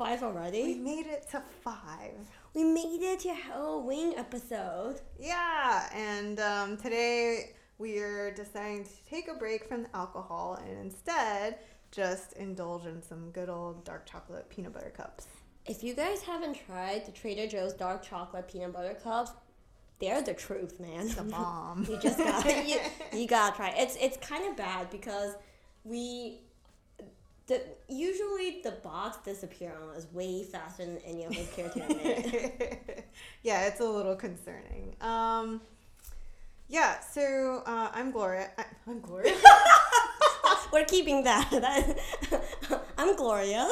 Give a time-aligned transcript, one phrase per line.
[0.00, 0.62] episode already?
[0.62, 2.30] We made it to five.
[2.54, 5.00] We made it to Halloween episode.
[5.18, 11.58] Yeah, and um, today we're deciding to take a break from the alcohol and instead
[11.90, 15.26] just indulge in some good old dark chocolate peanut butter cups.
[15.66, 19.32] If you guys haven't tried the Trader Joe's dark chocolate peanut butter cups,
[20.00, 21.08] they're the truth, man.
[21.08, 21.86] The bomb.
[21.90, 22.78] you just gotta you,
[23.12, 23.74] you gotta try.
[23.76, 25.34] It's it's kind of bad because
[25.84, 26.40] we
[27.48, 31.82] the usually the box disappear on us way faster than any of us care to
[31.82, 33.06] admit.
[33.42, 34.94] yeah, it's a little concerning.
[35.00, 35.60] Um,
[36.68, 38.50] yeah, so uh, I'm Gloria.
[38.58, 39.34] I, I'm Gloria.
[40.72, 41.48] We're keeping that.
[42.30, 43.68] That- I'm Gloria.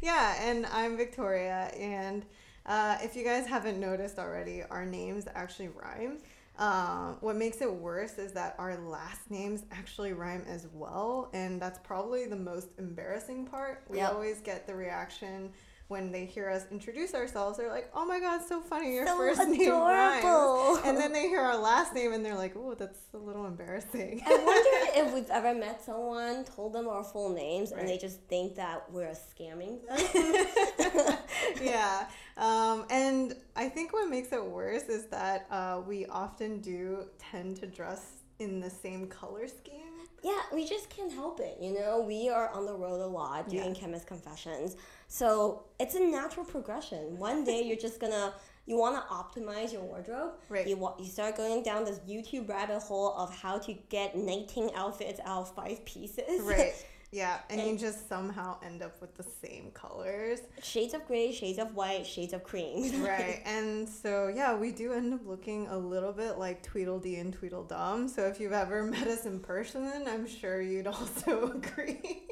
[0.00, 1.70] yeah, and I'm Victoria.
[1.78, 2.24] And
[2.64, 6.18] uh, if you guys haven't noticed already, our names actually rhyme.
[6.58, 11.60] Um, what makes it worse is that our last names actually rhyme as well, and
[11.60, 13.82] that's probably the most embarrassing part.
[13.88, 14.12] We Yep.
[14.14, 15.52] always get the reaction
[15.88, 17.58] when they hear us introduce ourselves.
[17.58, 18.94] They're like, "Oh my god, so funny!
[18.94, 20.76] Your So first name rhymes." adorable.
[20.84, 24.22] And then they hear our last name and they're like, "Oh, that's a little embarrassing."
[24.26, 24.70] I wonder
[25.08, 28.90] if we've ever met someone, told them our full names, and they just think that
[28.90, 31.18] we're scamming them.
[31.62, 32.06] yeah.
[32.36, 37.56] Um, and I think what makes it worse is that uh, we often do tend
[37.58, 38.04] to dress
[38.38, 39.85] in the same color scheme.
[40.22, 41.58] Yeah, we just can't help it.
[41.60, 43.80] You know, we are on the road a lot doing Yeah.
[43.80, 44.76] chemist confessions.
[45.08, 47.18] So it's a natural progression.
[47.18, 48.34] One day you're just gonna
[48.68, 50.32] you want to optimize your wardrobe.
[50.48, 50.66] Right.
[50.66, 54.70] You wa- you start going down this YouTube rabbit hole of how to get 19
[54.74, 56.40] outfits out of five pieces.
[56.42, 56.74] Right.
[57.12, 57.38] Yeah.
[57.48, 60.40] And you just somehow end up with the same colors.
[60.62, 63.02] shades of gray, shades of white, shades of cream.
[63.06, 63.40] Right.
[63.46, 68.08] and so, yeah, we do end up looking a little bit like Tweedledee and Tweedledum.
[68.08, 72.26] So if you've ever met us in person, I'm sure you'd also agree.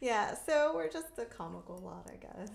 [0.00, 0.34] yeah.
[0.46, 2.50] So we're just a comical lot, I guess.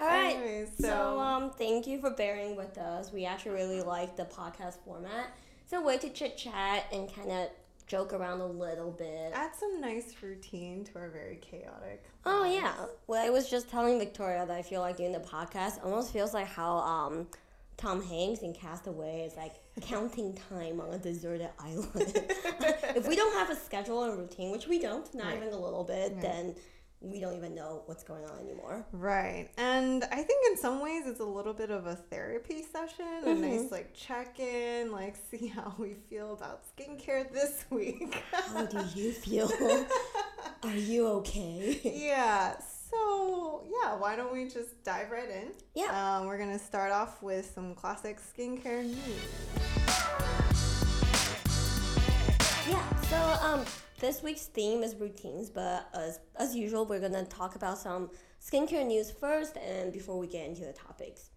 [0.00, 0.36] All right.
[0.36, 3.12] Anyways, so, so- um, thank you for bearing with us.
[3.12, 5.36] We actually really like the podcast format.
[5.64, 7.48] It's a way to chit chat and kind of
[7.88, 9.32] joke around a little bit.
[9.34, 12.04] add some nice routine to our very chaotic.
[12.26, 12.54] Oh lives.
[12.54, 12.74] yeah.
[13.06, 16.34] Well, I was just telling Victoria that I feel like doing the podcast almost feels
[16.34, 17.26] like how um,
[17.76, 21.88] Tom Hanks in Castaway is like counting time on a deserted island.
[22.94, 25.36] if we don't have a schedule and routine, which we don't, not Right.
[25.38, 26.20] even a little bit, Right.
[26.22, 26.54] then
[27.00, 28.84] we don't even know what's going on anymore.
[28.92, 29.48] Right.
[29.56, 33.26] And I think in some ways it's a little bit of a therapy session, a
[33.28, 33.40] Mm-hmm.
[33.42, 38.22] nice like check in, like see how we feel about skincare this week.
[38.32, 39.50] How do you feel?
[40.64, 41.80] Are you okay?
[41.84, 42.56] yeah.
[42.90, 45.48] So, yeah, why don't we just dive right in?
[45.74, 46.16] Yeah.
[46.18, 48.98] Um, we're going to start off with some classic skincare news.
[52.68, 52.82] Yeah.
[53.02, 53.16] So
[53.46, 53.64] um,
[54.00, 58.10] this week's theme is routines, but as as usual, we're gonna talk about some
[58.40, 61.30] skincare news first, and before we get into the topics.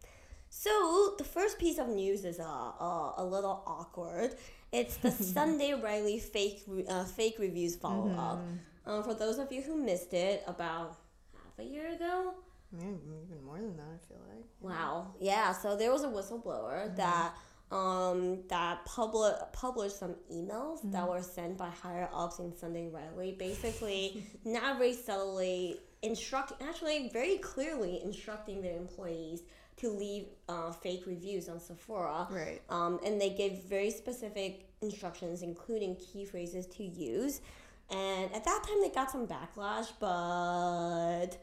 [0.50, 4.36] So the first piece of news is uh, uh, a little awkward.
[4.72, 8.44] It's the Sunday Riley fake uh, fake reviews follow up.
[8.86, 10.98] Um, for those of you who missed it, about
[11.34, 12.34] half a year ago,
[12.76, 14.46] even more than that, I feel like.
[14.60, 15.16] Wow.
[15.20, 15.54] Yeah.
[15.54, 17.34] So there was a whistleblower that
[17.72, 23.32] um that public published some emails that were sent by higher ups in Sunday Riley,
[23.38, 29.44] basically not very subtly instructing, actually very clearly instructing their employees
[29.78, 32.28] to leave uh, fake reviews on Sephora.
[32.30, 32.62] Right.
[32.70, 37.42] Um, and they gave very specific instructions, including key phrases to use.
[37.90, 41.38] And at that time, they got some backlash, but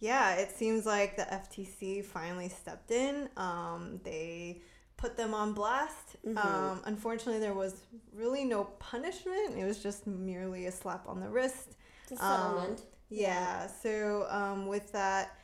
[0.00, 3.28] Yeah, it seems like the FTC finally stepped in.
[3.36, 4.60] Um, they
[4.98, 6.16] put them on blast.
[6.36, 7.80] Um, unfortunately, there was
[8.14, 9.56] really no punishment.
[9.56, 11.76] It was just merely a slap on the wrist.
[12.12, 12.82] a settlement.
[13.08, 13.68] Yeah.
[13.82, 15.38] So um, with that,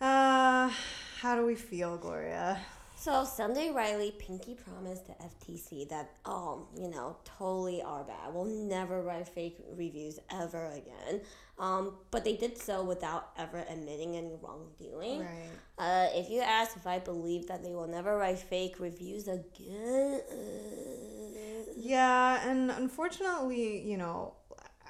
[0.00, 0.70] uh,
[1.20, 2.60] how do we feel, Gloria?
[3.00, 8.34] So Sunday Riley pinky promised the FTC that, um, you know, totally our bad.
[8.34, 11.20] We'll never write fake reviews ever again.
[11.60, 15.20] Um, but they did so without ever admitting any wrongdoing.
[15.20, 15.48] Right.
[15.78, 20.20] Uh, if you ask if I believe that they will never write fake reviews again,
[20.30, 24.34] uh, Yeah, and unfortunately, you know,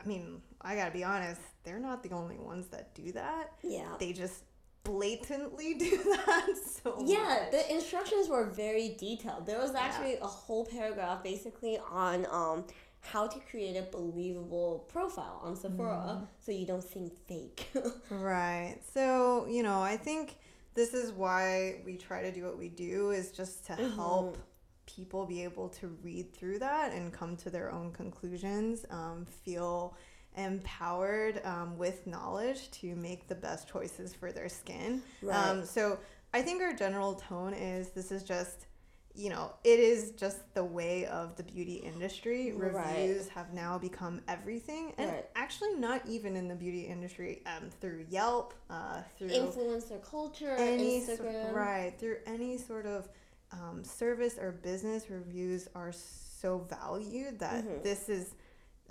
[0.02, 3.52] I mean, I gotta be honest, they're not the only ones that do that.
[3.62, 3.96] yeah.
[3.98, 4.44] They just
[4.92, 6.46] blatantly do that
[6.82, 7.50] so Yeah, much.
[7.52, 9.46] the instructions were very detailed.
[9.46, 12.64] There was actually a whole paragraph basically on um,
[13.00, 17.68] how to create a believable profile on Sephora so you don't seem fake.
[18.10, 18.76] Right.
[18.94, 20.38] So, you know, I think
[20.74, 24.38] this is why we try to do what we do is just to help
[24.86, 29.96] people be able to read through that and come to their own conclusions, um, feel
[30.38, 35.02] empowered um, with knowledge to make the best choices for their skin.
[35.22, 35.36] Right.
[35.50, 35.98] Um, so
[36.32, 38.66] I think our general tone is this is just,
[39.14, 42.52] you know, it is just the way of the beauty industry.
[42.52, 43.00] Right.
[43.00, 45.26] Reviews have now become everything, and Right.
[45.34, 47.42] actually not even in the beauty industry.
[47.46, 51.52] Um, through Yelp, uh, through Influencer culture, any Instagram.
[51.52, 53.08] right through any sort of
[53.50, 57.82] um, service or business reviews are so valued that Mhm.
[57.82, 58.34] this is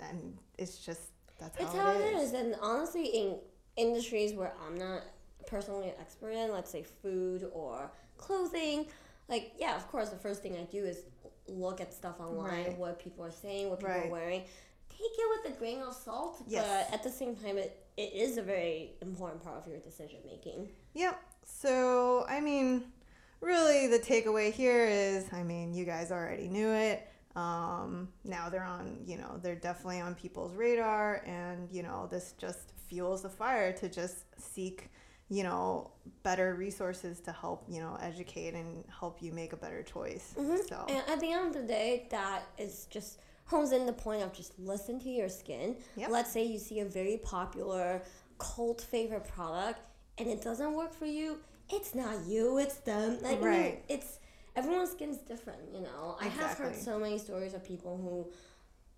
[0.00, 2.32] and it's just that's how, It's how it is.
[2.32, 3.36] And honestly, in
[3.76, 5.02] industries where I'm not
[5.46, 8.86] personally an expert in, let's say food or clothing,
[9.28, 11.02] like, yeah, of course, the first thing I do is
[11.46, 12.78] look at stuff online, Right.
[12.78, 14.06] what people are saying, what people Right.
[14.06, 14.42] are wearing.
[14.90, 16.66] Take it with a grain of salt, Yes.
[16.88, 20.18] but at the same time, it, it is a very important part of your decision
[20.26, 20.70] making.
[20.94, 21.20] Yep.
[21.44, 22.92] So, I mean,
[23.40, 27.06] really, the takeaway here is I mean, you guys already knew it.
[27.38, 32.34] Um, now they're on, you know, they're definitely on people's radar, and, you know, this
[32.38, 34.90] just fuels the fire to just seek,
[35.28, 35.90] you know,
[36.22, 40.34] better resources to help, you know, educate and help you make a better choice.
[40.68, 44.22] So, And at the end of the day, that is just hones in the point
[44.22, 45.76] of just listen to your skin.
[45.96, 46.10] Yep.
[46.10, 48.02] Let's say you see a very popular
[48.38, 49.86] cult favorite product
[50.18, 51.38] and it doesn't work for you.
[51.70, 53.18] It's not you, it's them.
[53.22, 53.84] Like I mean, Right.
[53.88, 54.18] it's
[54.58, 56.16] everyone's skin's different, you know.
[56.20, 58.30] I have heard so many stories of people who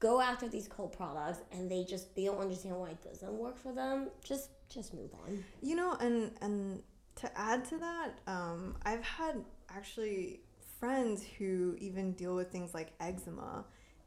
[0.01, 3.59] go after these cult products and they just they don't understand why it doesn't work
[3.59, 4.09] for them.
[4.25, 5.45] Just just move on.
[5.63, 6.83] You know, and and
[7.17, 9.37] to add to that, um, I've had
[9.69, 10.41] actually
[10.79, 13.65] friends who even deal with things like eczema,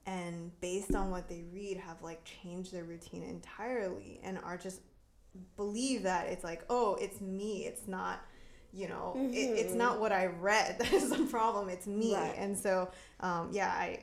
[0.07, 4.81] and based on what they read, have like changed their routine entirely, and are just
[5.55, 8.25] believe that it's like, oh, it's me, it's not.
[8.75, 9.77] You know, it, it's Mhm.
[9.77, 11.69] not what I read that is the problem.
[11.69, 12.33] It's me, Right.
[12.37, 12.89] and so,
[13.19, 13.99] um, yeah, I,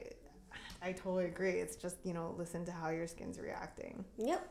[0.81, 1.51] I totally agree.
[1.65, 4.05] It's just you know, listen to how your skin's reacting.
[4.17, 4.49] Yep.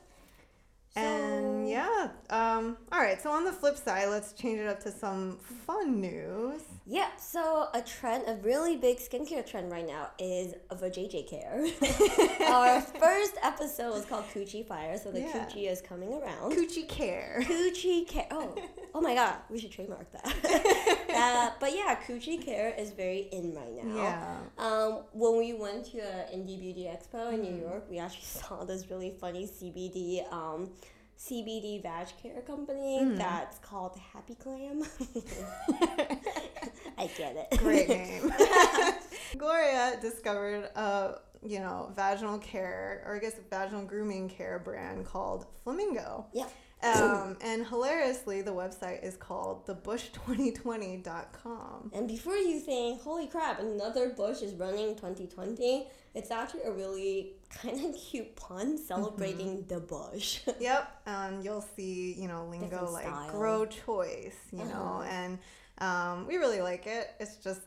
[0.96, 3.22] And yeah, um, all right.
[3.22, 6.62] So on the flip side, let's change it up to some fun news.
[6.86, 11.64] Yeah, so a trend, a really big skincare trend right now is vajayjay care.
[12.52, 15.32] Our first episode was called Coochie Fire, so the Yeah.
[15.46, 16.52] coochie is coming around.
[16.54, 17.42] Coochie care.
[17.44, 18.28] Coochie care.
[18.32, 18.56] Oh,
[18.96, 20.26] oh my god, we should trademark that.
[21.14, 23.96] uh, but yeah, coochie care is very in right now.
[23.96, 24.38] Yeah.
[24.58, 27.62] Um, when we went to an Indie Beauty Expo in New Mm.
[27.62, 30.70] York, we actually saw this really funny CBD um,
[31.18, 33.18] CBD vag care company Mm.
[33.18, 34.84] that's called Happy Clam.
[36.98, 37.58] I get it.
[37.60, 38.32] Great name.
[39.38, 41.16] Gloria discovered a
[41.46, 46.26] you know vaginal care or I guess vaginal grooming care brand called Flamingo.
[46.34, 46.48] Yeah.
[46.82, 51.92] Um, and hilariously, the website is called thebush2020.com.
[51.94, 57.34] And before you think, holy crap, another Bush is running 2020, it's actually a really
[57.50, 60.40] kind of cute pun celebrating the Bush.
[60.60, 65.10] Yep, um, you'll see, you know, lingo like grow choice, you know, Uh-huh.
[65.10, 65.40] and
[65.80, 67.12] um, we really like it.
[67.20, 67.62] It's just,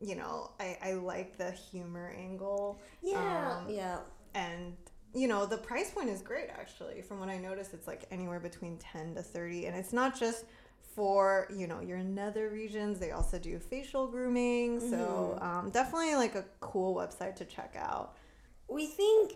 [0.00, 2.80] you know, I, I like the humor angle.
[3.02, 3.98] yeah, Um, yeah.
[4.34, 4.76] And,
[5.14, 7.02] you know, the price point is great actually.
[7.02, 9.66] From what I noticed, it's like anywhere between 10 to 30.
[9.66, 10.44] And it's not just
[10.94, 14.80] for, you know, your nether regions, they also do facial grooming.
[14.80, 18.16] So um, definitely like a cool website to check out.
[18.68, 19.34] We think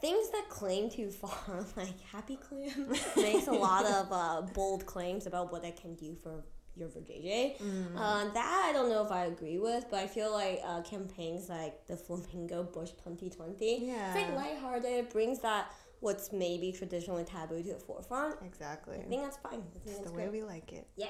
[0.00, 5.26] things that claim too far, like Happy Clam, makes a lot of uh, bold claims
[5.26, 6.44] about what it can do for
[6.76, 7.58] your vajayjay.
[7.58, 7.96] Mm.
[7.96, 11.48] Uh, that I don't know if I agree with, but I feel like uh, campaigns
[11.48, 14.14] like the Flamingo Bush 2020, Yeah.
[14.14, 18.36] it's like lighthearted, brings that what's maybe traditionally taboo to the forefront.
[18.44, 18.96] Exactly.
[18.98, 19.62] I think that's fine.
[19.62, 20.86] Think It's that's the way we like it.
[20.96, 21.08] Yeah.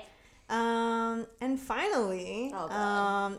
[0.50, 3.38] Um, and finally, Oh, um,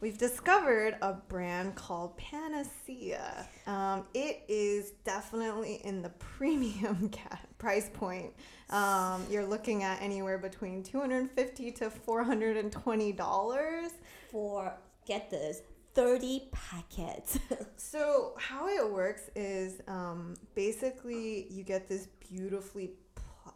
[0.00, 3.46] we've discovered a brand called Panacea.
[3.66, 7.10] Um, it is definitely in the premium
[7.58, 8.32] price point.
[8.70, 13.90] Um, you're looking at anywhere between 250 to 420 dollars.
[14.30, 14.72] For
[15.06, 15.62] get this,
[15.94, 17.38] 30 packets.
[17.76, 22.92] So how it works is um, basically you get this beautifully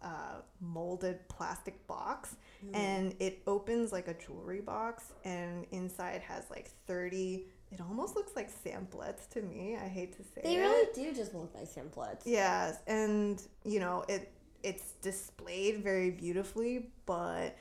[0.02, 2.36] uh, molded plastic box,
[2.72, 7.46] and it opens like a jewelry box, and inside has like thirty.
[7.70, 9.76] It almost looks like samplets to me.
[9.76, 10.60] I hate to say they it.
[10.60, 12.22] really do just look like simplets.
[12.24, 14.32] Yes, and you know it.
[14.62, 17.56] It's displayed very beautifully, but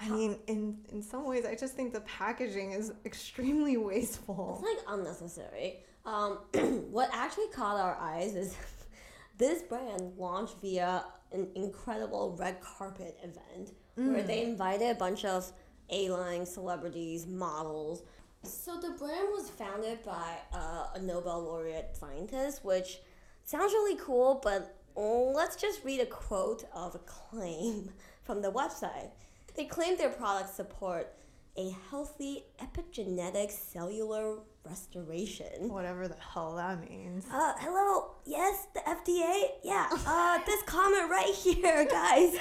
[0.00, 4.60] I mean, in in some ways, I just think the packaging is extremely wasteful.
[4.62, 5.84] It's like unnecessary.
[6.04, 6.38] Um,
[6.90, 8.56] what actually caught our eyes is
[9.38, 15.52] this brand launched via an incredible red carpet event where they invited a bunch of
[15.90, 18.02] A-line celebrities, models.
[18.42, 22.98] So the brand was founded by uh, a Nobel laureate scientist, which
[23.44, 27.90] Sounds really cool, but let's just read a quote of a claim
[28.22, 29.10] from the website.
[29.54, 31.12] They claim their products support
[31.56, 35.68] a healthy epigenetic cellular restoration.
[35.68, 37.24] Whatever the hell that means.
[37.30, 39.48] Uh, hello, yes, the FDA?
[39.62, 42.34] Yeah, uh, this comment right here, guys.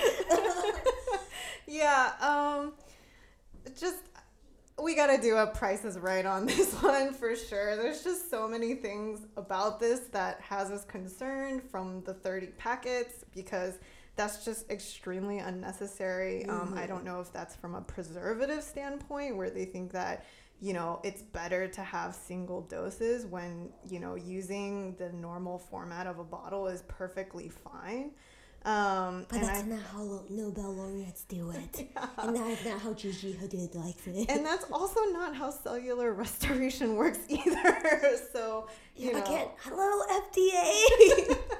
[1.67, 2.73] yeah, um,
[3.79, 3.97] just
[4.81, 7.75] we got to do a price is right on this one for sure.
[7.75, 13.25] There's just so many things about this that has us concerned from the 30 packets
[13.33, 13.77] because
[14.15, 16.45] that's just extremely unnecessary.
[16.45, 16.49] Mm-hmm.
[16.49, 16.87] Um, I mm-hmm.
[16.87, 20.25] don't know if that's from a preservative standpoint where they think that
[20.59, 26.07] you know it's better to have single doses when you know using the normal format
[26.07, 28.11] of a bottle is perfectly fine.
[28.63, 31.89] Um, but that's I, not how Nobel laureates do it.
[31.95, 32.07] Yeah.
[32.19, 34.29] And that's not how Gigi Hadid likes it.
[34.29, 38.17] And that's also not how cellular restoration works either.
[38.31, 39.25] so, you yeah, know.
[39.25, 41.57] Again, hello, FDA.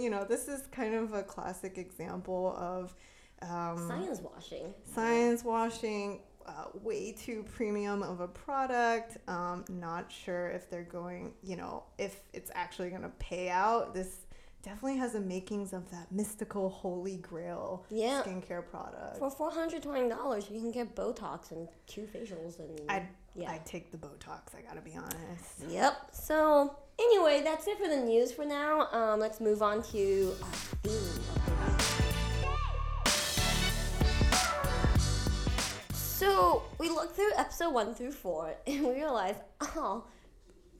[0.00, 2.94] You know, this is kind of a classic example of
[3.42, 4.74] um, science washing.
[4.94, 6.20] Science washing.
[6.46, 9.18] Uh, way too premium of a product.
[9.28, 13.94] Um, not sure if they're going, you know, if it's actually going to pay out.
[13.94, 14.26] This
[14.62, 18.22] definitely has the makings of that mystical holy grail yeah.
[18.24, 19.18] skincare product.
[19.18, 23.50] For four hundred twenty dollars, you can get Botox and two facials, and I'd yeah,
[23.52, 24.54] I'd take the Botox.
[24.56, 25.64] I gotta be honest.
[25.68, 26.08] Yep.
[26.12, 28.88] So anyway, that's it for the news for now.
[28.92, 31.22] Um, let's move on to our theme
[35.92, 40.04] So we looked through episode one through four, and we realized, oh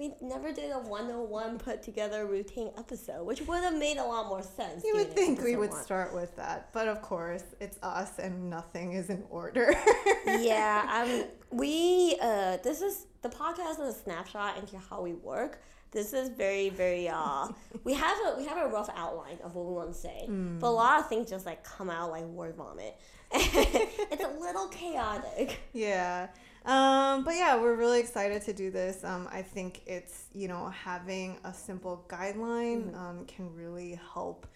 [0.01, 4.29] we never did a 101 put together routine episode, which would have made a lot
[4.29, 4.83] more sense.
[4.83, 5.83] You would think we would one.
[5.83, 9.75] start with that, but of course, it's us and nothing is in order.
[10.27, 15.61] yeah, um, we uh, this is the podcast is a snapshot into how we work.
[15.91, 17.49] This is very, very uh,
[17.85, 20.59] we have a we have a rough outline of what we want to say, mm.
[20.61, 22.97] but a lot of things just like come out like word vomit.
[23.33, 25.61] it's a little chaotic.
[25.75, 26.29] Yeah.
[26.65, 29.03] Um, but yeah, we're really excited to do this.
[29.05, 32.99] Um, I think it's, you know, having a simple guideline mm-hmm.
[32.99, 34.47] um, can really help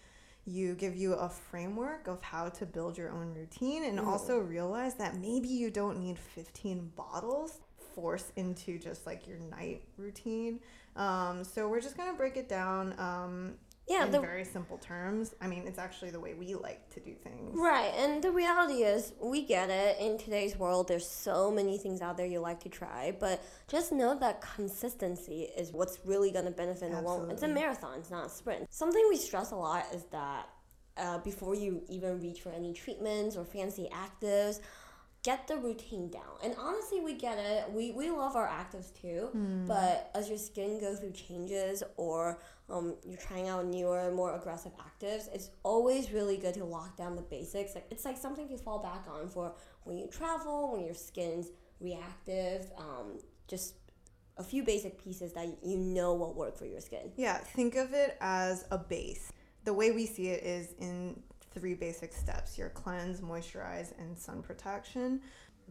[0.45, 4.07] you give you a framework of how to build your own routine and mm-hmm.
[4.07, 7.59] also realize that maybe you don't need 15 bottles
[7.95, 10.59] force into just like your night routine.
[10.95, 12.93] Um, so we're just going to break it down.
[12.99, 13.55] Um,
[13.87, 15.35] yeah, in the, very simple terms.
[15.41, 17.53] I mean, it's actually the way we like to do things.
[17.53, 19.99] Right, and the reality is, we get it.
[19.99, 23.91] In today's world, there's so many things out there you like to try, but just
[23.91, 27.29] know that consistency is what's really going to benefit the long.
[27.29, 28.73] It's a marathon, it's not a sprint.
[28.73, 30.49] Something we stress a lot is that
[30.97, 34.61] uh, before you even reach for any treatments or fancy actives,
[35.23, 36.37] get the routine down.
[36.43, 37.71] And honestly, we get it.
[37.71, 39.29] We, we love our actives too.
[39.35, 39.67] Mm.
[39.67, 44.71] But as your skin goes through changes or um, you're trying out newer, more aggressive
[44.77, 47.75] actives, it's always really good to lock down the basics.
[47.75, 49.53] Like it's like something to fall back on for
[49.83, 52.71] when you travel, when your skin's reactive.
[52.77, 53.75] Um, just
[54.37, 57.11] a few basic pieces that you know will work for your skin.
[57.15, 59.31] Yeah, think of it as a base.
[59.63, 61.21] The way we see it is in
[61.53, 65.21] three basic steps your cleanse, moisturize, and sun protection.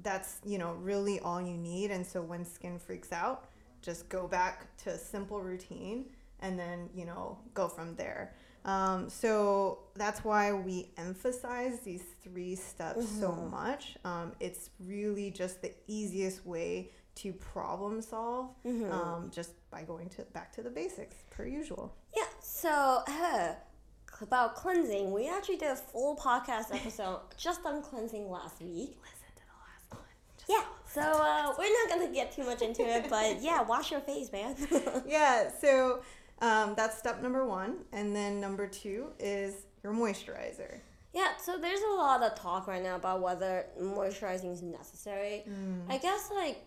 [0.02, 1.90] That's, you know, really all you need.
[1.90, 3.48] And so when skin freaks out,
[3.82, 6.06] just go back to a simple routine
[6.44, 8.34] and then, you know, go from there.
[8.64, 13.20] Um, so that's why we emphasize these three steps mm-hmm.
[13.20, 13.96] so much.
[14.04, 18.90] Um, it's really just the easiest way to problem solve mm-hmm.
[18.90, 21.94] um, just by going to back to the basics per usual.
[22.16, 22.24] Yeah.
[22.40, 23.54] So uh,
[24.20, 25.12] about cleansing.
[25.12, 28.96] We actually did a full podcast episode just on cleansing last week.
[29.02, 30.00] Listen to the last one.
[30.38, 30.64] Just yeah.
[30.86, 34.30] So uh, we're not gonna get too much into it, but yeah, wash your face,
[34.32, 34.54] man.
[35.06, 35.50] yeah.
[35.60, 36.02] So
[36.41, 40.81] um, that's step number one, and then number two is your moisturizer.
[41.12, 45.45] Yeah, so there's a lot of talk right now about whether moisturizing is necessary.
[45.49, 45.83] Mm.
[45.88, 46.64] I guess like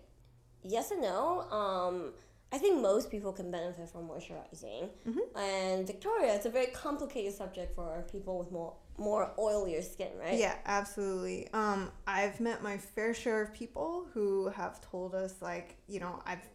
[0.63, 1.41] yes and no.
[1.51, 2.13] Um,
[2.51, 4.89] I think most people can benefit from moisturizing.
[5.07, 5.37] Mm-hmm.
[5.37, 10.39] And Victoria, it's a very complicated subject for people with more more oilier skin, right?
[10.39, 11.51] Yeah, absolutely.
[11.53, 16.21] Um, I've met my fair share of people who have told us like, you know,
[16.25, 16.47] I've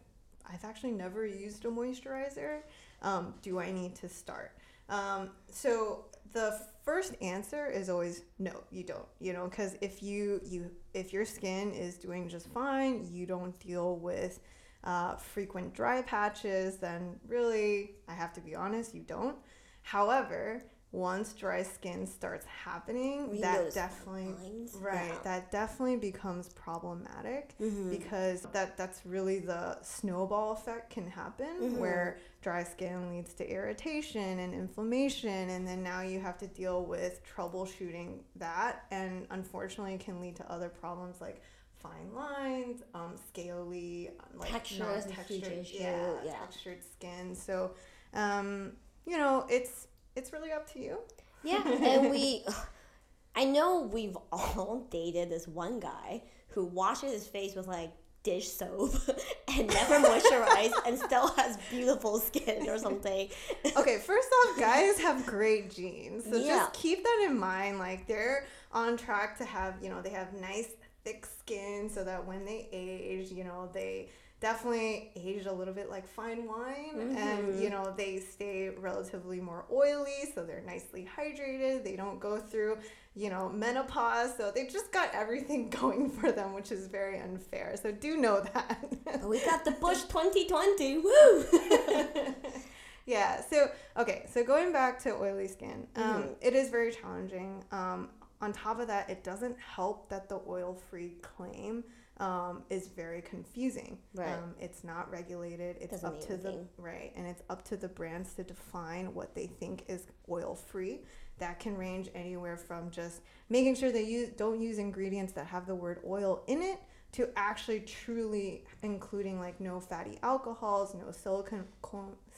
[0.51, 2.61] I've actually never used a moisturizer.
[3.03, 4.57] Um, do I need to start?
[4.89, 9.07] Um, so the first answer is always no, you don't.
[9.19, 13.57] You know, because if you you if your skin is doing just fine, you don't
[13.59, 14.39] deal with
[14.83, 19.37] uh, frequent dry patches, then really, I have to be honest, you don't.
[19.81, 24.35] However, once dry skin starts happening, We that definitely
[24.79, 25.19] right, Yeah.
[25.23, 27.89] that definitely becomes problematic Mhm.
[27.89, 31.77] because that that's really the snowball effect can happen Mhm.
[31.79, 36.85] where dry skin leads to irritation and inflammation and then now you have to deal
[36.85, 41.41] with troubleshooting that and unfortunately can lead to other problems like
[41.75, 46.31] fine lines, um, scaly, um, like Texture is a huge non-textured- yeah, yeah.
[46.39, 47.35] textured skin.
[47.35, 47.73] So,
[48.13, 50.97] um, you know, it's it's really up to you.
[51.43, 52.43] Yeah, and we,
[53.35, 57.91] I know we've all dated this one guy who washes his face with like
[58.23, 58.93] dish soap
[59.57, 63.27] and never moisturized and still has beautiful skin or something.
[63.75, 66.23] okay, first off, guys have great genes.
[66.23, 66.59] So Yeah.
[66.59, 67.79] just keep that in mind.
[67.79, 70.69] Like they're on track to have, you know, they have nice
[71.03, 74.07] thick skin so that when they age, you know, they
[74.43, 77.61] definitely aged a little bit like fine wine and Mhm.
[77.61, 82.77] you know they stay relatively more oily so they're nicely hydrated they don't go through
[83.15, 87.75] you know menopause so they just got everything going for them which is very unfair
[87.81, 91.45] so do know that But we got the Bush 2020, woo!
[93.05, 96.35] yeah so okay so going back to oily skin um, Mhm.
[96.41, 98.09] it is very challenging um,
[98.41, 101.83] on top of that it doesn't help that the oil free claim
[102.17, 104.33] um, is very confusing Right.
[104.33, 107.87] um, it's not regulated it's Doesn't up to the right and it's up to the
[107.87, 111.01] brands to define what they think is oil free
[111.39, 115.65] that can range anywhere from just making sure they use don't use ingredients that have
[115.65, 116.79] the word oil in it
[117.13, 121.65] to actually truly including like no fatty alcohols, no silicone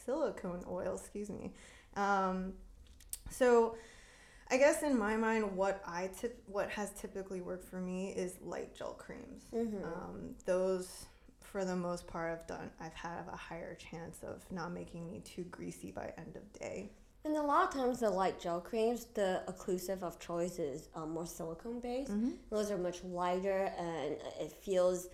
[0.05, 1.53] silicone oil, excuse me.
[1.96, 2.53] Um,
[3.29, 3.77] so
[4.51, 8.37] I guess in my mind, what I tip, what has typically worked for me is
[8.41, 9.43] light gel creams.
[9.53, 9.83] Mhm.
[9.83, 11.05] Um, those,
[11.39, 12.69] for the most part, I've done.
[12.79, 16.91] I've had a higher chance of not making me too greasy by end of day.
[17.23, 21.09] And a lot of times the light gel creams, the occlusive of choice is um,
[21.11, 22.11] more silicone based.
[22.51, 25.07] Those are much lighter and it feels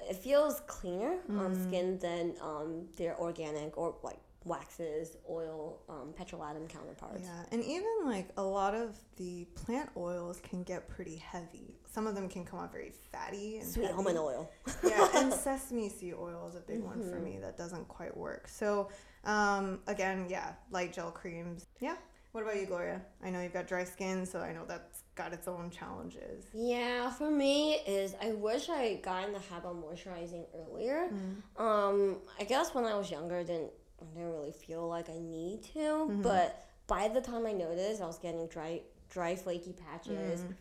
[0.00, 6.68] it feels cleaner on skin than um, their organic or like waxes, oil, um, petrolatum
[6.68, 7.22] counterparts.
[7.22, 11.74] Yeah, and even like a lot of the plant oils can get pretty heavy.
[11.90, 13.96] Some of them can come out very fatty and Sweet heavy.
[13.96, 14.50] almond oil.
[14.84, 18.48] yeah, and sesame seed oil is a big one for me that doesn't quite work.
[18.48, 18.88] So,
[19.24, 21.66] um, again, yeah, light gel creams.
[21.80, 21.96] Yeah.
[22.32, 23.00] What about you, Gloria?
[23.22, 26.46] I know you've got dry skin, so I know that's got its own challenges.
[26.52, 31.10] Yeah, for me is I wish I got in the habit of moisturizing earlier.
[31.56, 35.18] Um, I guess when I was younger, I didn't I didn't really feel like I
[35.18, 35.78] need to.
[35.78, 36.22] Mm-hmm.
[36.22, 38.80] But by the time I noticed, I was getting dry,
[39.10, 40.40] dry, flaky patches.
[40.40, 40.52] Mm-hmm.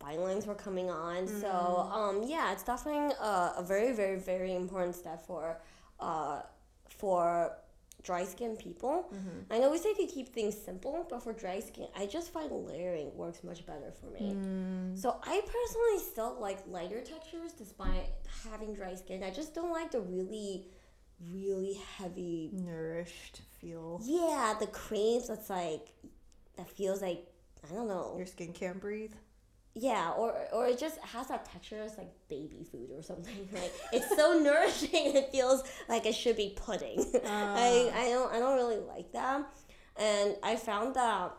[0.00, 1.28] Fine lines were coming on.
[1.28, 1.92] So mm-hmm.
[1.92, 5.60] um, yeah, it's definitely a, a very, very, very important step for
[6.00, 6.42] uh,
[6.88, 7.52] for
[8.02, 9.12] dry skin people.
[9.50, 12.50] I know we say to keep things simple, but for dry skin, I just find
[12.50, 14.34] layering works much better for me.
[14.34, 14.98] Mm.
[14.98, 18.10] So I personally still like lighter textures despite
[18.50, 19.22] having dry skin.
[19.22, 20.66] I just don't like the really,
[21.30, 22.50] really heavy.
[22.52, 24.00] Nourished feel.
[24.04, 25.88] Yeah, the creams that's like
[26.56, 27.26] that feels like
[27.68, 28.14] I don't know.
[28.16, 29.12] Your skin can't breathe.
[29.74, 33.48] Yeah, or or it just has that texture that's like baby food or something.
[33.52, 35.16] Like it's so nourishing.
[35.16, 37.00] It feels like it should be pudding.
[37.14, 38.00] I ah.
[38.00, 39.44] I don't I don't really like that,
[39.96, 41.32] and I found that.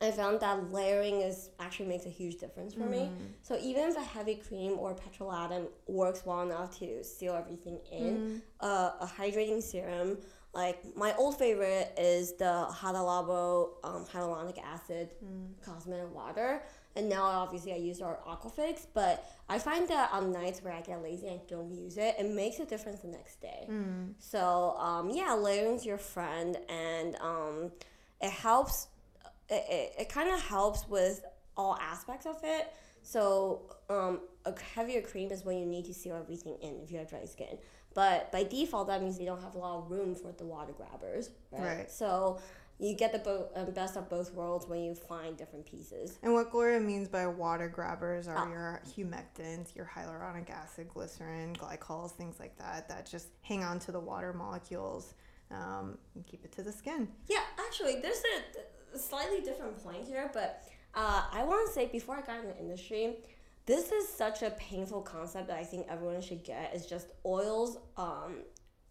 [0.00, 3.10] I found that layering is actually makes a huge difference for me.
[3.42, 8.42] So even if a heavy cream or petrolatum works well enough to seal everything in,
[8.60, 10.18] uh, a hydrating serum
[10.52, 15.10] like my old favorite is the Hada Labo um, hyaluronic acid
[15.64, 16.62] cosmetic water.
[16.96, 20.80] And now obviously I use our Aquafix, but I find that on nights where I
[20.80, 23.68] get lazy and don't use it, it makes a difference the next day.
[24.18, 27.70] So um, yeah, layering's your friend, and um,
[28.20, 28.88] it helps.
[29.50, 31.24] It, it, it kind of helps with
[31.56, 32.72] all aspects of it.
[33.02, 36.98] So um, a heavier cream is when you need to seal everything in if you
[36.98, 37.58] have dry skin.
[37.94, 40.72] But by default, that means you don't have a lot of room for the water
[40.72, 41.78] grabbers, right?
[41.78, 41.90] Right.
[41.90, 42.38] So
[42.78, 46.18] you get the bo- um, best of both worlds when you find different pieces.
[46.22, 48.48] And what Gloria means by water grabbers are Ah.
[48.48, 53.92] your humectants, your hyaluronic acid, glycerin, glycols, things like that, that just hang on to
[53.92, 55.14] the water molecules
[55.50, 57.08] um, and keep it to the skin.
[57.28, 58.62] Yeah, actually, there's a, a
[58.98, 60.62] slightly different point here, but
[60.94, 63.16] uh, I want to say before I got in the industry,
[63.66, 66.74] this is such a painful concept that I think everyone should get.
[66.74, 67.78] Is just oils.
[67.96, 68.38] Um,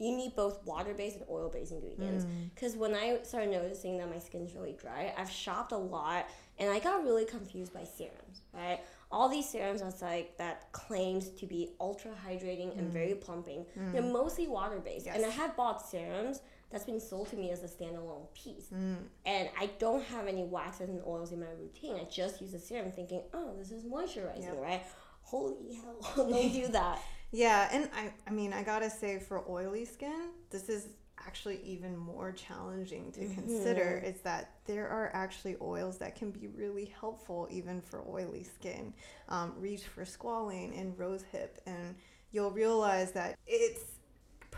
[0.01, 2.23] you need both water-based and oil-based ingredients.
[2.55, 6.71] Because when I started noticing that my skin's really dry, I've shopped a lot, and
[6.71, 8.43] I got really confused by serums.
[8.53, 8.79] Right,
[9.11, 13.65] all these serums that's like that claims to be ultra hydrating and very plumping.
[13.91, 17.67] They're mostly water-based, and I have bought serums that's been sold to me as a
[17.67, 18.67] standalone piece.
[18.73, 18.97] Mm.
[19.25, 21.95] And I don't have any waxes and oils in my routine.
[21.95, 24.61] I just use a serum thinking, oh, this is moisturizing, Yep.
[24.61, 24.83] right?
[25.23, 26.99] Holy hell, don't do that.
[27.31, 30.87] Yeah, and I, I mean, I gotta say, for oily skin, this is
[31.25, 34.01] actually even more challenging to consider.
[34.03, 38.93] Is that there are actually oils that can be really helpful even for oily skin.
[39.27, 41.95] Um, reach for squalane and rosehip, and
[42.31, 43.81] you'll realize that it's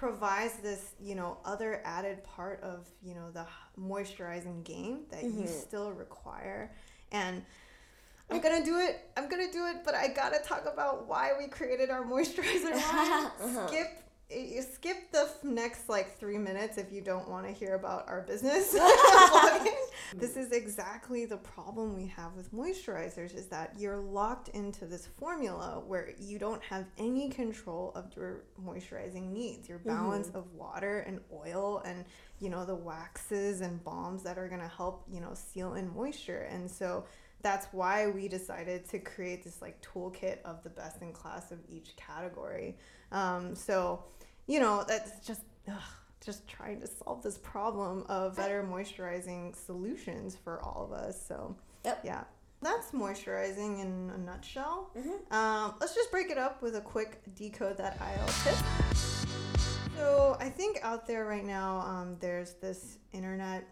[0.01, 3.45] provides this you know other added part of you know the
[3.79, 5.45] moisturizing game that you mm-hmm.
[5.45, 6.71] still require
[7.11, 7.43] and
[8.31, 9.09] I'm gonna do it.
[9.17, 13.29] I'm gonna do it, but I gotta talk about why we created our moisturizer line.
[13.43, 13.67] Uh-huh.
[13.67, 17.75] Skip, you skip the f- next like three minutes if you don't want to hear
[17.75, 18.73] about our business.
[20.15, 25.07] this is exactly the problem we have with moisturizers: is that you're locked into this
[25.07, 30.99] formula where you don't have any control of your moisturizing needs, your balance of water
[30.99, 32.05] and oil, and
[32.39, 36.47] you know the waxes and balms that are gonna help you know seal in moisture,
[36.51, 37.05] and so
[37.41, 41.59] that's why we decided to create this like toolkit of the best in class of
[41.69, 42.77] each category.
[43.11, 44.03] Um, so,
[44.47, 45.81] you know, that's just ugh,
[46.23, 51.19] just trying to solve this problem of better moisturizing solutions for all of us.
[51.27, 52.01] So, Yep.
[52.03, 52.23] yeah.
[52.61, 54.91] That's moisturizing in a nutshell.
[55.31, 58.55] Um, let's just break it up with a quick decode that IL tip.
[59.97, 63.67] So I think out there right now, um, there's this internet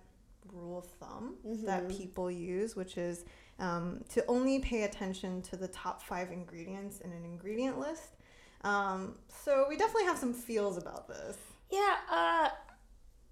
[0.51, 1.35] rule of thumb
[1.65, 3.25] that people use, which is
[3.59, 8.15] um, to only pay attention to the top five ingredients in an ingredient list.
[8.63, 11.37] Um, so we definitely have some feels about this.
[11.71, 12.49] Yeah, uh,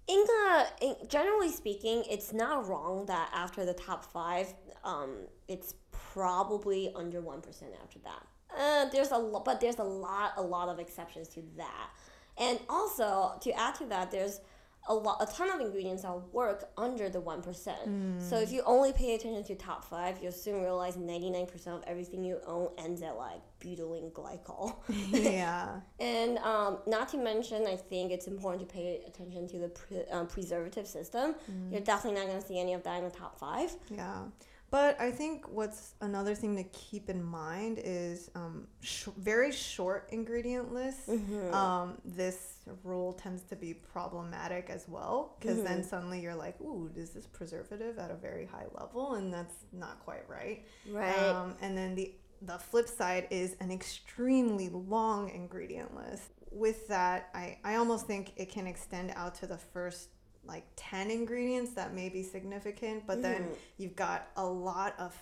[0.06, 5.74] in the in, generally speaking, it's not wrong that after the top five, um, it's
[5.90, 8.26] probably under one percent after that.
[8.56, 11.90] Uh, there's a but there's a lot, a lot of exceptions to that,
[12.38, 14.40] and also to add to that, there's
[14.88, 18.92] a lot, a ton of ingredients that work under the one So if you only
[18.92, 22.70] pay attention to top five, you'll soon realize ninety nine percent of everything you own
[22.78, 24.76] ends at like butylene glycol.
[25.12, 25.80] yeah.
[26.00, 30.04] And um, not to mention, I think it's important to pay attention to the pre-
[30.10, 31.34] um, preservative system.
[31.70, 33.74] You're definitely not going to see any of that in the top five.
[33.90, 34.22] Yeah.
[34.70, 40.08] But I think what's another thing to keep in mind is um, sh- very short
[40.12, 41.08] ingredient lists.
[41.52, 46.90] Um, this rule tends to be problematic as well because then suddenly you're like, ooh,
[46.94, 49.14] is this preservative at a very high level?
[49.14, 50.66] And that's not quite right.
[50.90, 51.16] Right.
[51.18, 56.30] Um, and then the the flip side is an extremely long ingredient list.
[56.52, 60.10] With that, I, I almost think it can extend out to the first
[60.48, 63.52] like 10 ingredients that may be significant, but then Mm-hmm.
[63.78, 65.14] you've got a lot of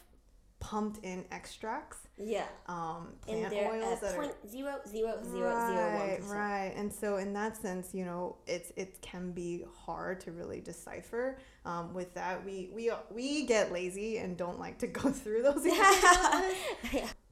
[0.58, 2.46] pumped in extracts, Yeah.
[2.66, 6.72] um, And plant oils at that are point zero zero zero zero one right, right.
[6.76, 11.38] And so in that sense, you know, it's it can be hard to really decipher.
[11.66, 15.56] Um, with that, we we we get lazy and don't like to go through those.
[15.64, 16.04] ingredients.
[16.04, 16.54] I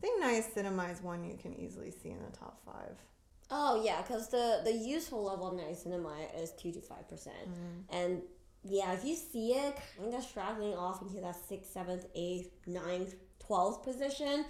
[0.03, 2.97] think niacinamide is one you can easily see in the top five.
[3.51, 7.37] Oh yeah, because the the useful level of niacinamide is two to five percent,
[7.91, 8.23] and
[8.65, 13.15] yeah, if you see it kind of straggling off into that sixth, seventh, eighth, ninth,
[13.39, 14.47] twelfth position,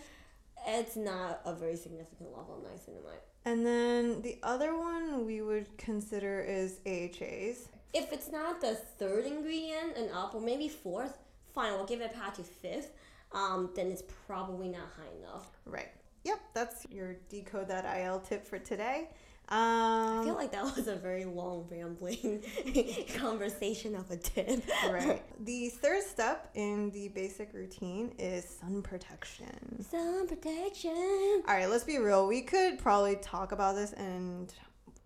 [0.67, 3.19] it's not a very significant level of niacinamide.
[3.45, 7.69] And then the other one we would consider is AHAs.
[7.93, 11.19] If it's not the third ingredient and up, or maybe fourth,
[11.53, 12.93] fine, we'll give it a pat to fifth.
[13.33, 15.51] Um, then it's probably not high enough.
[15.67, 15.89] Right.
[16.25, 19.09] Yep, that's your decode that IL tip for today.
[19.51, 22.43] Um, I feel like that was a very long, rambling
[23.19, 24.65] conversation of a tip.
[24.91, 25.23] right.
[25.45, 29.85] The third step in the basic routine is sun protection.
[29.91, 31.43] Sun protection.
[31.47, 32.27] All right, let's be real.
[32.27, 34.49] We could probably talk about this in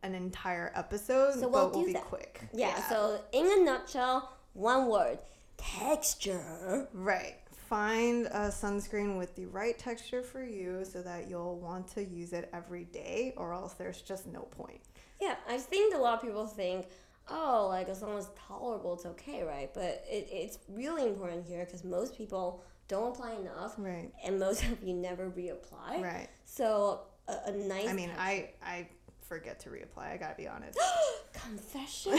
[0.04, 2.04] an entire episode, So we'll but we'll do be that.
[2.04, 2.42] quick.
[2.54, 5.18] Yeah, so in a nutshell, one word
[5.56, 6.86] texture.
[6.92, 7.34] Right.
[7.68, 12.32] Find a sunscreen with the right texture for you so that you'll want to use
[12.32, 14.80] it every day, or else there's just no point.
[15.20, 16.86] Yeah, I think a lot of people think,
[17.30, 19.68] oh, like as long as it's tolerable, it's okay, right?
[19.74, 24.10] But it, it's really important here because most people don't apply enough, Right.
[24.24, 26.00] and most of you never reapply.
[26.02, 26.28] Right.
[26.46, 28.88] So a, a nice I mean, I I
[29.20, 30.10] forget to reapply.
[30.10, 30.78] I gotta be honest.
[31.34, 32.12] confession.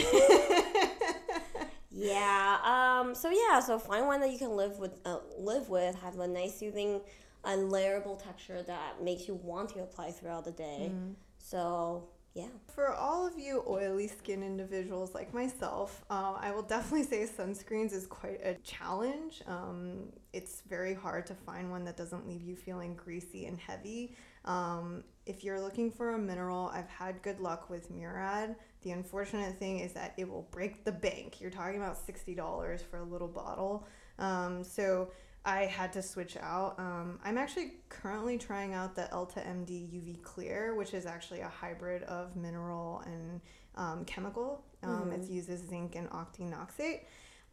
[1.90, 2.58] yeah.
[2.64, 3.14] Um.
[3.14, 3.60] So yeah.
[3.60, 4.92] So find one that you can live with.
[5.04, 5.94] Uh, live with.
[5.96, 7.00] Have a nice, soothing,
[7.44, 10.92] unlayerable texture that makes you want to apply throughout the day.
[11.38, 12.46] So yeah.
[12.74, 17.92] For all of you oily skin individuals like myself, um, I will definitely say sunscreens
[17.92, 19.42] is quite a challenge.
[19.48, 24.14] Um, it's very hard to find one that doesn't leave you feeling greasy and heavy.
[24.44, 28.54] Um, if you're looking for a mineral, I've had good luck with Murad.
[28.82, 31.40] The unfortunate thing is that it will break the bank.
[31.40, 33.86] You're talking about $60 for a little bottle.
[34.20, 35.10] Um, so
[35.44, 36.74] I had to switch out.
[36.78, 42.02] Um, I'm actually currently trying out the EltaMD UV Clear, which is actually a hybrid
[42.04, 43.40] of mineral and
[43.76, 44.62] um, chemical.
[44.82, 47.00] Um, It uses zinc and octinoxate,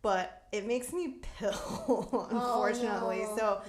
[0.02, 3.20] but it makes me pill, unfortunately.
[3.20, 3.36] no.
[3.38, 3.62] So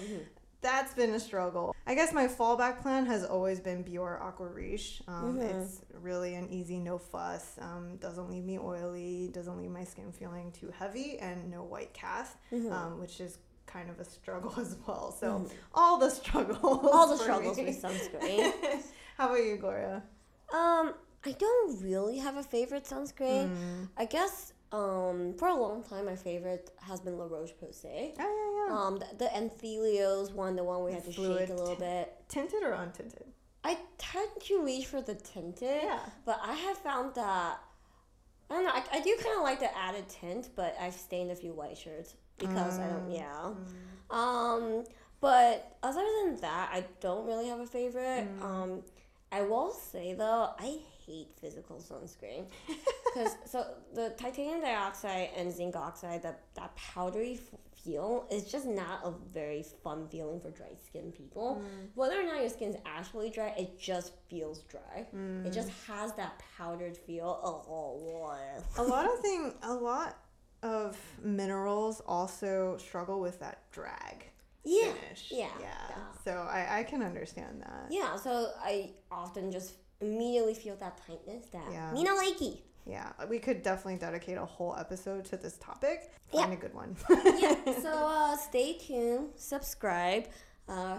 [0.61, 1.75] that's been a struggle.
[1.87, 5.03] I guess my fallback plan has always been Biore Aqua Rich.
[5.07, 7.57] Um, It's really an easy, no fuss.
[7.61, 9.31] Um, doesn't leave me oily.
[9.33, 13.89] Doesn't leave my skin feeling too heavy, and no white cast, um, which is kind
[13.91, 15.13] of a struggle as well.
[15.13, 16.59] So all the struggles.
[16.63, 18.53] All the struggles with sunscreen.
[19.17, 20.03] How about you, Gloria?
[20.53, 23.51] Um, I don't really have a favorite sunscreen.
[23.51, 23.89] Mm.
[23.97, 28.13] I guess um for a long time my favorite has been La Roche Posay.
[28.19, 28.79] Oh yeah, yeah.
[28.87, 32.15] Um, the, the Anthelios one, the one we had to Fluid shake a little bit.
[32.29, 33.25] Tinted or untinted?
[33.65, 35.99] I tend to reach for the tinted, Yeah.
[36.25, 37.59] but I have found that
[38.51, 38.71] I don't know.
[38.73, 41.77] I, I do kind of like the added tint, but I've stained a few white
[41.77, 42.93] shirts because I Mm.
[42.93, 43.11] don't.
[43.11, 43.55] Yeah.
[44.11, 44.85] Um,
[45.21, 48.27] but other than that, I don't really have a favorite.
[48.39, 48.43] Mm.
[48.43, 48.83] Um,
[49.31, 52.47] I will say though, I hate physical sunscreen
[53.05, 58.67] because so the titanium dioxide and zinc oxide, that that powdery f- feel is just
[58.67, 61.61] not a very fun feeling for dry skin people.
[61.63, 61.89] Mm.
[61.95, 65.07] Whether or not your skin's actually dry, it just feels dry.
[65.45, 67.39] It just has that powdered feel.
[67.43, 68.31] Oh,
[68.79, 70.17] a lot of thing a lot
[70.63, 74.25] of minerals also struggle with that drag
[74.65, 75.97] yeah, finish yeah, yeah, yeah.
[76.25, 81.47] so I, I can understand that Yeah, so I often just immediately feel that tightness
[81.53, 81.93] that Yeah.
[81.93, 82.59] Mina Lakey.
[82.87, 86.41] yeah we could definitely dedicate a whole episode to this topic Yeah.
[86.43, 86.97] find a good one
[87.39, 90.27] yeah, so uh, stay tuned, subscribe.
[90.69, 90.99] Uh,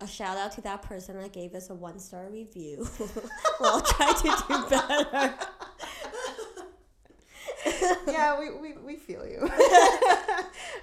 [0.00, 2.86] a shout out to that person that gave us a one star review.
[3.60, 5.34] we'll try to do better.
[8.06, 9.40] yeah we, we, we feel you.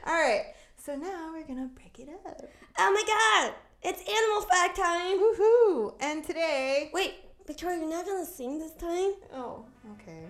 [0.06, 2.42] All right so now we're gonna break it up.
[2.78, 5.18] Oh my god, it's animal fact time.
[5.20, 7.16] woohoo and today Wait,
[7.48, 9.14] Victoria, you're not gonna sing this time?
[9.34, 10.26] oh okay.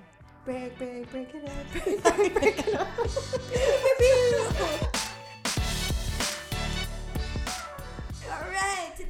[0.45, 1.83] Break break break it up.
[1.83, 2.87] Break break break it up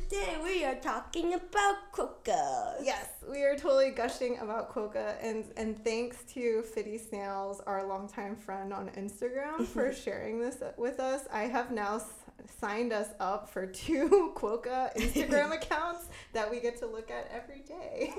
[0.10, 2.84] today we are talking about quokkas.
[2.84, 8.36] Yes, we are totally gushing about Quokka, and and thanks to Fitty Snails, our longtime
[8.36, 11.22] friend on Instagram, for sharing this with us.
[11.34, 12.14] I have now s-
[12.60, 17.62] signed us up for two Quokka Instagram accounts that we get to look at every
[17.62, 18.14] day.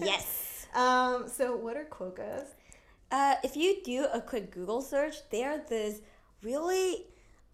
[0.00, 0.66] yes.
[0.74, 2.46] um, so what are Quokkas?
[3.10, 6.00] Uh, if you do a quick Google search, they are this
[6.42, 7.06] really,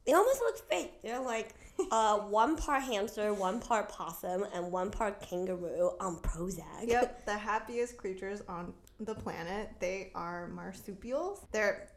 [0.05, 1.02] they almost look fake.
[1.02, 1.55] They're like
[1.90, 6.86] uh, one part hamster, one part possum, and one part kangaroo on Prozac.
[6.86, 9.70] Yep, the happiest creatures on the planet.
[9.80, 11.46] They are marsupials.
[11.52, 11.88] They're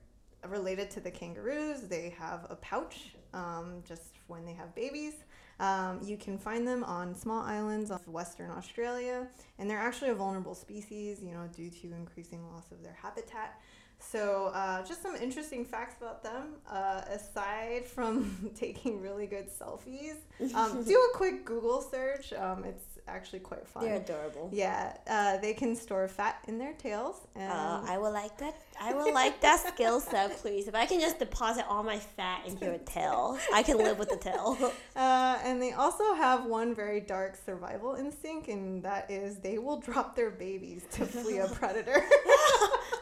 [0.48, 1.82] related to the kangaroos.
[1.82, 5.14] They have a pouch um, just when they have babies.
[5.60, 10.16] Um, you can find them on small islands of Western Australia, and they're actually a
[10.16, 13.60] vulnerable species, you know, due to increasing loss of their habitat.
[14.00, 16.56] So, uh, just some interesting facts about them.
[16.70, 20.16] Uh, aside from taking really good selfies,
[20.56, 22.34] um, do a quick Google search.
[22.34, 23.84] Um, it's actually quite fun.
[23.84, 24.50] They're adorable.
[24.52, 28.56] Yeah, uh, they can store fat in their tails, and Uh, I would like that.
[28.82, 30.68] I would like that skill set, please.
[30.68, 34.10] If I can just deposit all my fat into a tail, I can live with
[34.10, 34.58] the tail.
[34.96, 39.80] uh, and they also have one very dark survival instinct, and that is they will
[39.80, 42.02] drop their babies to flee a predator.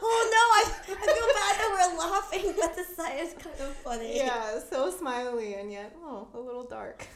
[0.02, 3.74] oh no, I, I feel bad that we're laughing, but the sight is kind of
[3.76, 4.16] funny.
[4.16, 7.06] yeah, so smiley and yet oh, a little dark.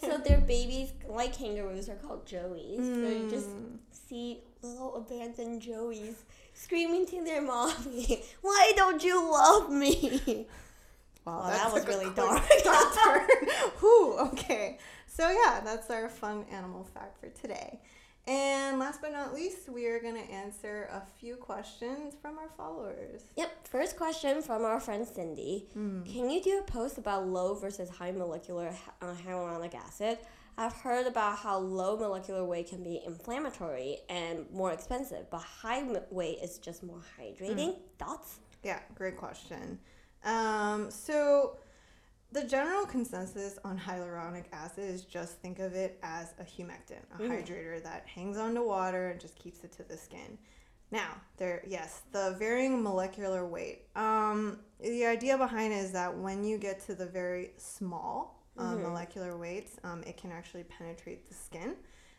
[0.00, 2.84] So their babies, like kangaroos, are called joeys.
[3.02, 3.78] So you just Mm.
[3.90, 6.14] see little abandoned joeys
[6.54, 10.46] screaming to their mommy, "Why don't you love me?"
[11.24, 12.42] Wow, Well, that was really dark.
[12.64, 13.48] dark turn.
[13.80, 14.78] Whew, okay.
[15.06, 17.80] So yeah, that's our fun animal fact for today.
[18.26, 22.48] And last but not least, we are going to answer a few questions from our
[22.56, 23.22] followers.
[23.36, 23.68] Yep.
[23.68, 28.12] First question from our friend Cindy: Can you do a post about low versus high
[28.12, 30.18] molecular hy- uh, hyaluronic acid?
[30.60, 35.84] I've heard about how low molecular weight can be inflammatory and more expensive, but high
[36.10, 37.76] weight is just more hydrating.
[37.96, 38.40] Thoughts?
[38.64, 39.78] Yeah, great question.
[40.24, 41.58] Um, so
[42.32, 47.18] the general consensus on hyaluronic acid is just think of it as a humectant, a
[47.22, 47.30] Mm.
[47.30, 50.36] hydrator that hangs onto water and just keeps it to the skin.
[50.90, 53.86] Now, there, yes, the varying molecular weight.
[53.94, 58.78] Um, the idea behind it is that when you get to the very small um,
[58.78, 58.82] Mhm.
[58.82, 61.76] molecular weights, um, it can actually penetrate the skin.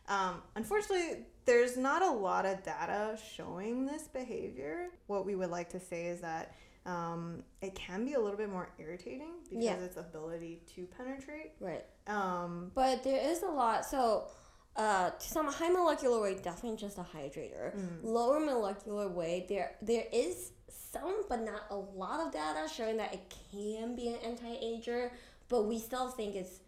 [0.08, 4.90] Um, unfortunately, there's not a lot of data showing this behavior.
[5.08, 8.50] What we would like to say is that um, it can be a little bit
[8.50, 9.76] more irritating because Yeah.
[9.76, 11.52] its ability to penetrate.
[11.60, 11.86] Right.
[12.08, 13.86] Um, But there is a lot.
[13.86, 14.28] So,
[14.76, 17.76] uh, to some high molecular weight, definitely just a hydrator.
[17.76, 18.04] Mm.
[18.04, 23.14] Lower molecular weight, there there is some, but not a lot of data showing that
[23.14, 25.12] it can be an anti-ager.
[25.50, 26.60] But we still think it's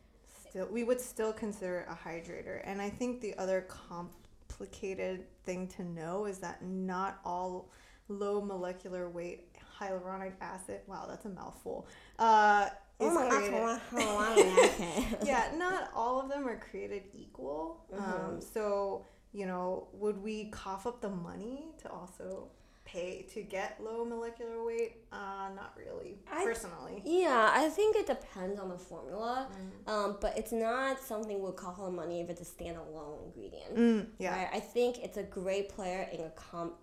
[0.49, 2.61] still, we would still consider it a hydrator.
[2.65, 7.69] And I think the other complicated thing to know is that not all
[8.07, 9.47] low molecular weight
[9.79, 10.81] hyaluronic acid.
[10.87, 11.87] Wow, that's a mouthful.
[12.19, 13.51] Uh, oh is my created-
[13.91, 17.85] god, yeah, not all of them are created equal.
[17.93, 18.43] Um, Mhm.
[18.53, 22.49] so, you know, would we cough up the money to also
[22.91, 24.97] pay to get low molecular weight?
[25.11, 27.01] Uh, not really, I- personally.
[27.05, 29.47] Yeah, I think it depends on the formula.
[29.87, 29.91] Mm.
[29.91, 33.75] Um, but it's not something we'll call for money if it's a standalone ingredient.
[33.75, 34.49] Mm, yeah, Right?
[34.53, 36.73] I think it's a great player in a com-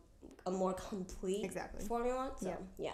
[0.46, 1.84] a more complete exactly.
[1.86, 2.32] formula.
[2.40, 2.56] So Yeah.
[2.78, 2.92] yeah.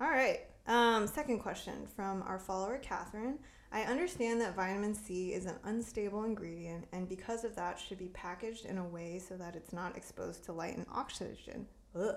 [0.00, 0.40] All right.
[0.66, 3.38] Um, second question from our follower, Catherine.
[3.74, 8.08] I understand that vitamin C is an unstable ingredient and because of that should be
[8.08, 11.66] packaged in a way so that it's not exposed to light and oxygen.
[11.98, 12.16] Ugh.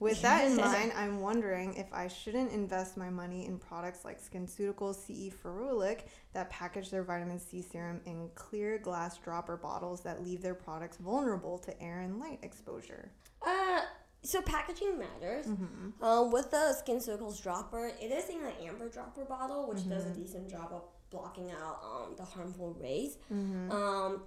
[0.00, 4.18] With that in mind, I'm wondering if I shouldn't invest my money in products like
[4.20, 6.00] SkinCeuticals CE Ferulic
[6.32, 10.96] that package their vitamin C serum in clear glass dropper bottles that leave their products
[10.96, 13.12] vulnerable to air and light exposure.
[13.46, 13.82] Uh,
[14.22, 15.46] so packaging matters.
[15.46, 16.02] Mm-hmm.
[16.04, 20.08] Um, with the SkinCeuticals dropper, it is in an amber dropper bottle, which does a
[20.10, 20.16] Mhm.
[20.16, 23.16] decent job of blocking out um, the harmful rays.
[23.32, 23.70] Mm-hmm.
[23.70, 24.22] Um,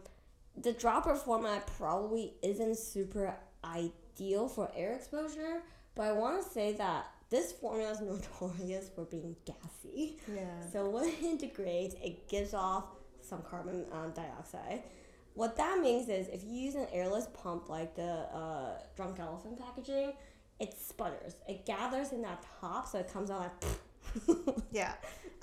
[0.56, 3.91] the dropper format probably isn't super ideal
[4.49, 5.62] for air exposure,
[5.95, 10.17] but I want to say that this formula is notorious for being gassy.
[10.34, 10.43] yeah.
[10.71, 12.86] So when it degrades, it gives off
[13.21, 14.84] some carbon um, dioxide.
[15.34, 19.60] What that means is if you use an airless pump like the uh, Drunk Elephant
[19.60, 20.13] packaging,
[20.60, 21.36] it sputters.
[21.47, 23.71] It gathers in that top, so it comes out like.
[24.72, 24.93] Yeah.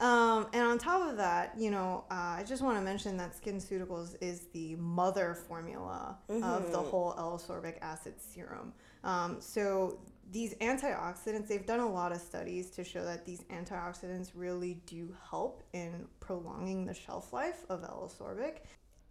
[0.01, 3.33] Um, and on top of that, you know, uh, I just want to mention that
[3.41, 6.91] SkinCeuticals is the mother formula of the Mhm.
[6.91, 8.73] whole L-ascorbic acid serum.
[9.05, 9.99] Um, so
[10.33, 15.15] these antioxidants, they've done a lot of studies to show that these antioxidants really do
[15.31, 18.59] help in prolonging the shelf life of L-ascorbic.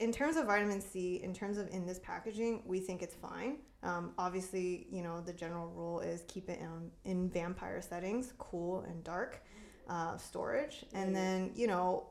[0.04, 3.60] In terms of vitamin C, in terms of in this packaging, we think it's fine.
[3.84, 8.82] Um, obviously, you know, the general rule is keep it in, in vampire settings, cool
[8.82, 9.42] and dark
[9.88, 10.84] uh, storage.
[10.94, 12.08] And then, you know,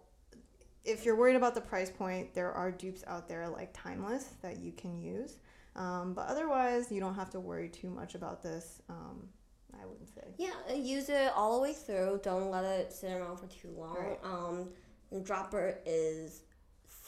[0.86, 4.56] if you're worried about the price point, there are dupes out there like Timeless that
[4.56, 5.36] you can use.
[5.76, 8.80] Um, but otherwise, you don't have to worry too much about this.
[8.88, 9.28] Um,
[9.74, 10.28] I wouldn't say.
[10.38, 12.20] Yeah, uh, use it all the way through.
[12.22, 13.96] Don't let it sit around for too long.
[13.96, 14.18] Right.
[14.24, 14.70] Um,
[15.10, 16.42] the dropper is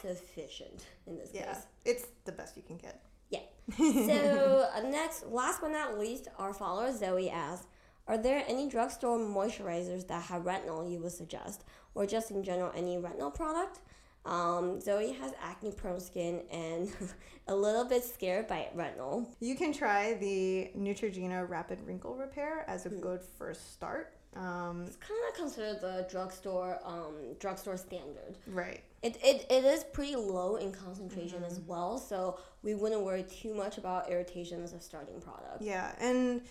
[0.01, 1.63] sufficient in this Yeah, case.
[1.85, 3.01] it's the best you can get.
[3.29, 3.39] Yeah.
[3.77, 7.65] So uh, next, last but not least, our follower Zoe asks,
[8.07, 11.63] "Are there any drugstore moisturizers that have retinol you would suggest,
[11.95, 13.79] or just in general any retinol product?"
[14.25, 16.89] Um, Zoe has acne-prone skin and
[17.47, 19.27] a little bit scared by retinol.
[19.39, 23.01] You can try the Neutrogena Rapid Wrinkle Repair as a Hmm.
[23.01, 24.13] good first start.
[24.35, 28.35] Um, It's kind of considered the drugstore um, drugstore standard.
[28.47, 28.81] right.
[29.05, 33.53] It, it, it is pretty low in concentration as well, so we wouldn't worry too
[33.53, 35.61] much about irritation as a starting product.
[35.61, 36.41] Yeah, and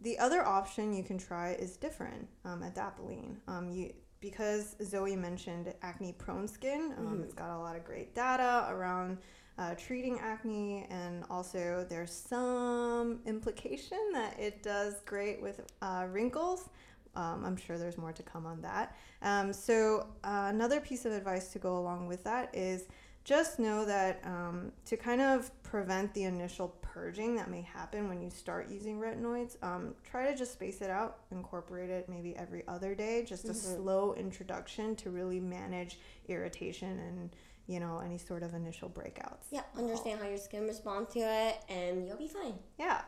[0.00, 3.34] the other option you can try is different, um, adapalene.
[3.48, 6.94] Um, you because Zoe mentioned acne-prone skin.
[6.96, 7.24] Um, Mhm.
[7.24, 9.18] It's got a lot of great data around
[9.58, 16.70] uh, treating acne, and also there's some implication that it does great with uh, wrinkles.
[17.16, 18.96] Um, I'm sure there's more to come on that.
[19.22, 22.84] Um, so uh, another piece of advice to go along with that is
[23.24, 28.20] just know that um, to kind of prevent the initial purging that may happen when
[28.20, 32.62] you start using retinoids, um, try to just space it out, incorporate it maybe every
[32.68, 33.76] other day, just a Mhm.
[33.76, 35.98] slow introduction to really manage
[36.28, 37.34] irritation and
[37.66, 39.46] you know any sort of initial breakouts.
[39.50, 42.58] Yeah, understand how your skin responds to it, and you'll be fine.
[42.76, 43.02] Yeah.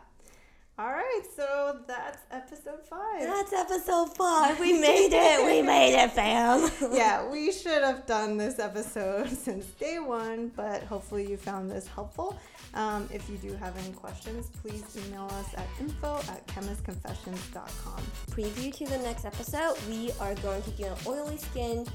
[0.78, 3.22] All right, so that's episode five.
[3.22, 4.60] That's episode five.
[4.66, 5.46] We made it.
[5.46, 6.70] We made it, fam.
[6.92, 11.86] yeah, we should have done this episode since day one, but hopefully you found this
[11.86, 12.38] helpful.
[12.74, 18.02] Um, if you do have any questions, please email us at info at chemistconfessions.com.
[18.32, 21.86] Preview to the next episode, we are going to do an oily skin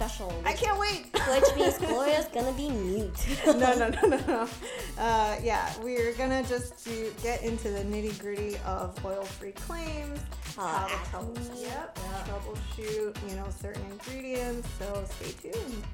[0.00, 0.32] special.
[0.46, 1.06] I can't wait!
[1.28, 3.12] Which means Gloria's gonna be mute.
[3.46, 4.48] no, no, no, no, no.
[4.96, 10.18] Uh, yeah, we're gonna just do, get into the nitty gritty of oil-free claims,
[10.56, 12.24] Uh, how to yep, yeah.
[12.26, 14.66] troubleshoot, you know, certain ingredients.
[14.78, 15.84] So stay tuned.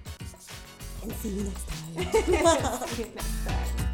[1.02, 2.88] And see you next time.
[2.88, 3.92] See you next time.